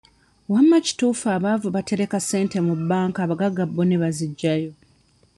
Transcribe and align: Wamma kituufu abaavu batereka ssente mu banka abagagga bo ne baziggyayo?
Wamma 0.53 0.77
kituufu 0.85 1.25
abaavu 1.35 1.67
batereka 1.75 2.17
ssente 2.21 2.57
mu 2.67 2.73
banka 2.89 3.19
abagagga 3.25 3.63
bo 3.75 3.83
ne 3.85 3.97
baziggyayo? 4.01 4.71